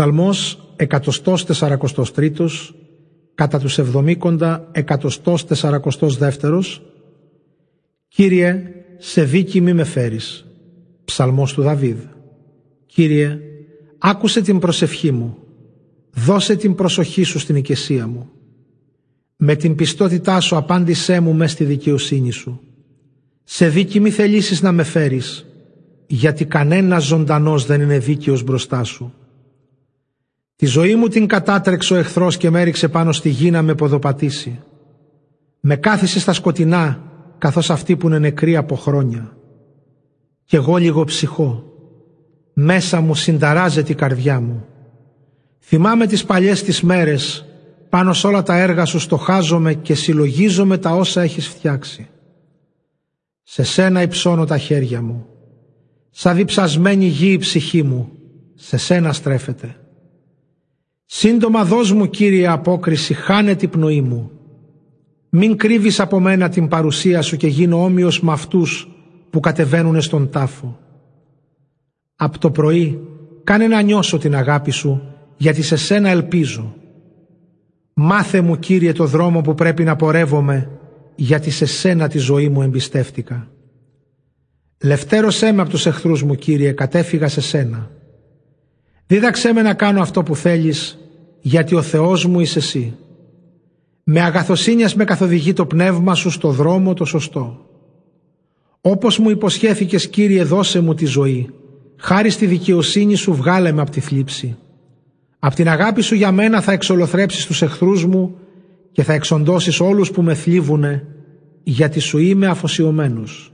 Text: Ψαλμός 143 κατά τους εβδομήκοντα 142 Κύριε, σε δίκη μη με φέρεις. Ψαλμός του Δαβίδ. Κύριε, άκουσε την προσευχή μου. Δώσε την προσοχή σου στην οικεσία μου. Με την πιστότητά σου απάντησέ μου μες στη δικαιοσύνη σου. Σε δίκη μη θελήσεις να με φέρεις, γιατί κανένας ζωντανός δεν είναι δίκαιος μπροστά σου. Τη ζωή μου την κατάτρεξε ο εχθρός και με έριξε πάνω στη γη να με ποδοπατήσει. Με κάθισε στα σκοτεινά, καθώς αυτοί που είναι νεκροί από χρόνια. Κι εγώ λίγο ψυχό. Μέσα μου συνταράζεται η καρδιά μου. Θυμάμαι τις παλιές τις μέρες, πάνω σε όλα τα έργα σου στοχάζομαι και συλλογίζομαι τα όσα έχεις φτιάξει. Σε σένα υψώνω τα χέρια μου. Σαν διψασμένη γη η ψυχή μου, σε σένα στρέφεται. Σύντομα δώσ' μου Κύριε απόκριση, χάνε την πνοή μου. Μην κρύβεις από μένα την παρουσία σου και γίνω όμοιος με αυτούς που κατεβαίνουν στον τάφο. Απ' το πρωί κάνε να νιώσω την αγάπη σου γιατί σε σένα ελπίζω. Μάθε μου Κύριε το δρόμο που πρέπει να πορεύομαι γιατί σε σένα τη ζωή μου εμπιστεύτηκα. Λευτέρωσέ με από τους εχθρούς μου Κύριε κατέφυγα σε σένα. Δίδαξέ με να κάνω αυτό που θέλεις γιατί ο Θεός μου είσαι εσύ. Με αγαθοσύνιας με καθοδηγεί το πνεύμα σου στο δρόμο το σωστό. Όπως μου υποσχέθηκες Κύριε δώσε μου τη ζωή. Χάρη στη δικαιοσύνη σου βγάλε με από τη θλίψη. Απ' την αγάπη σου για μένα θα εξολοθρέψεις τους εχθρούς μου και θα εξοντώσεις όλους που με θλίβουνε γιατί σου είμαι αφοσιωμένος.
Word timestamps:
Ψαλμός 0.00 0.58
143 0.76 2.48
κατά 3.34 3.58
τους 3.58 3.78
εβδομήκοντα 3.78 4.70
142 4.72 6.60
Κύριε, 8.08 8.62
σε 8.98 9.24
δίκη 9.24 9.60
μη 9.60 9.72
με 9.72 9.84
φέρεις. 9.84 10.46
Ψαλμός 11.04 11.52
του 11.52 11.62
Δαβίδ. 11.62 11.98
Κύριε, 12.86 13.38
άκουσε 13.98 14.40
την 14.40 14.58
προσευχή 14.58 15.12
μου. 15.12 15.36
Δώσε 16.10 16.56
την 16.56 16.74
προσοχή 16.74 17.22
σου 17.22 17.38
στην 17.38 17.56
οικεσία 17.56 18.06
μου. 18.06 18.28
Με 19.36 19.54
την 19.54 19.74
πιστότητά 19.74 20.40
σου 20.40 20.56
απάντησέ 20.56 21.20
μου 21.20 21.34
μες 21.34 21.50
στη 21.50 21.64
δικαιοσύνη 21.64 22.30
σου. 22.30 22.60
Σε 23.44 23.68
δίκη 23.68 24.00
μη 24.00 24.10
θελήσεις 24.10 24.62
να 24.62 24.72
με 24.72 24.82
φέρεις, 24.82 25.46
γιατί 26.06 26.44
κανένας 26.44 27.04
ζωντανός 27.04 27.66
δεν 27.66 27.80
είναι 27.80 27.98
δίκαιος 27.98 28.42
μπροστά 28.42 28.84
σου. 28.84 29.14
Τη 30.60 30.66
ζωή 30.66 30.94
μου 30.94 31.08
την 31.08 31.26
κατάτρεξε 31.26 31.94
ο 31.94 31.96
εχθρός 31.96 32.36
και 32.36 32.50
με 32.50 32.60
έριξε 32.60 32.88
πάνω 32.88 33.12
στη 33.12 33.28
γη 33.28 33.50
να 33.50 33.62
με 33.62 33.74
ποδοπατήσει. 33.74 34.60
Με 35.60 35.76
κάθισε 35.76 36.20
στα 36.20 36.32
σκοτεινά, 36.32 37.02
καθώς 37.38 37.70
αυτοί 37.70 37.96
που 37.96 38.06
είναι 38.06 38.18
νεκροί 38.18 38.56
από 38.56 38.76
χρόνια. 38.76 39.36
Κι 40.44 40.56
εγώ 40.56 40.76
λίγο 40.76 41.04
ψυχό. 41.04 41.64
Μέσα 42.52 43.00
μου 43.00 43.14
συνταράζεται 43.14 43.92
η 43.92 43.94
καρδιά 43.94 44.40
μου. 44.40 44.64
Θυμάμαι 45.60 46.06
τις 46.06 46.24
παλιές 46.24 46.62
τις 46.62 46.82
μέρες, 46.82 47.46
πάνω 47.88 48.12
σε 48.12 48.26
όλα 48.26 48.42
τα 48.42 48.56
έργα 48.56 48.84
σου 48.84 48.98
στοχάζομαι 48.98 49.74
και 49.74 49.94
συλλογίζομαι 49.94 50.78
τα 50.78 50.90
όσα 50.90 51.22
έχεις 51.22 51.48
φτιάξει. 51.48 52.08
Σε 53.42 53.62
σένα 53.62 54.02
υψώνω 54.02 54.44
τα 54.44 54.58
χέρια 54.58 55.02
μου. 55.02 55.26
Σαν 56.10 56.36
διψασμένη 56.36 57.06
γη 57.06 57.32
η 57.32 57.38
ψυχή 57.38 57.82
μου, 57.82 58.10
σε 58.54 58.76
σένα 58.76 59.12
στρέφεται. 59.12 59.74
Σύντομα 61.20 61.64
δώσ' 61.64 61.92
μου 61.92 62.06
Κύριε 62.06 62.48
απόκριση, 62.48 63.14
χάνε 63.14 63.54
την 63.54 63.70
πνοή 63.70 64.00
μου. 64.00 64.30
Μην 65.28 65.56
κρύβεις 65.56 66.00
από 66.00 66.20
μένα 66.20 66.48
την 66.48 66.68
παρουσία 66.68 67.22
σου 67.22 67.36
και 67.36 67.46
γίνω 67.46 67.84
όμοιος 67.84 68.20
με 68.20 68.32
αυτούς 68.32 68.88
που 69.30 69.40
κατεβαίνουν 69.40 70.00
στον 70.00 70.30
τάφο. 70.30 70.78
Απ' 72.16 72.38
το 72.38 72.50
πρωί 72.50 73.00
κάνε 73.44 73.66
να 73.66 73.80
νιώσω 73.80 74.18
την 74.18 74.34
αγάπη 74.34 74.70
σου 74.70 75.02
γιατί 75.36 75.62
σε 75.62 75.76
σένα 75.76 76.08
ελπίζω. 76.08 76.74
Μάθε 77.94 78.40
μου 78.40 78.58
Κύριε 78.58 78.92
το 78.92 79.06
δρόμο 79.06 79.40
που 79.40 79.54
πρέπει 79.54 79.84
να 79.84 79.96
πορεύομαι 79.96 80.70
γιατί 81.14 81.50
σε 81.50 81.66
σένα 81.66 82.08
τη 82.08 82.18
ζωή 82.18 82.48
μου 82.48 82.62
εμπιστεύτηκα. 82.62 83.48
Λευτέρωσέ 84.82 85.52
με 85.52 85.60
από 85.62 85.70
τους 85.70 85.86
εχθρούς 85.86 86.22
μου 86.22 86.34
Κύριε 86.34 86.72
κατέφυγα 86.72 87.28
σε 87.28 87.40
σένα. 87.40 87.90
Δίδαξέ 89.06 89.52
με 89.52 89.62
να 89.62 89.74
κάνω 89.74 90.00
αυτό 90.00 90.22
που 90.22 90.36
θέλεις 90.36 90.94
γιατί 91.40 91.74
ο 91.74 91.82
Θεός 91.82 92.24
μου 92.24 92.40
είσαι 92.40 92.58
εσύ. 92.58 92.94
Με 94.04 94.20
αγαθοσύνιας 94.20 94.94
με 94.94 95.04
καθοδηγεί 95.04 95.52
το 95.52 95.66
πνεύμα 95.66 96.14
σου 96.14 96.30
στο 96.30 96.50
δρόμο 96.50 96.94
το 96.94 97.04
σωστό. 97.04 97.66
Όπως 98.80 99.18
μου 99.18 99.30
υποσχέθηκες 99.30 100.08
Κύριε 100.08 100.44
δώσε 100.44 100.80
μου 100.80 100.94
τη 100.94 101.06
ζωή. 101.06 101.50
Χάρη 101.96 102.30
στη 102.30 102.46
δικαιοσύνη 102.46 103.14
σου 103.14 103.34
βγάλε 103.34 103.72
με 103.72 103.80
από 103.80 103.90
τη 103.90 104.00
θλίψη. 104.00 104.56
Απ' 105.38 105.54
την 105.54 105.68
αγάπη 105.68 106.02
σου 106.02 106.14
για 106.14 106.32
μένα 106.32 106.60
θα 106.60 106.72
εξολοθρέψεις 106.72 107.46
τους 107.46 107.62
εχθρούς 107.62 108.04
μου 108.04 108.34
και 108.92 109.02
θα 109.02 109.12
εξοντώσεις 109.12 109.80
όλους 109.80 110.10
που 110.10 110.22
με 110.22 110.34
θλίβουνε 110.34 111.06
γιατί 111.62 112.00
σου 112.00 112.18
είμαι 112.18 112.46
αφοσιωμένος. 112.46 113.52